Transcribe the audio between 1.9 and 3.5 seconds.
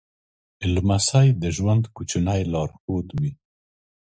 کوچنی لارښود وي.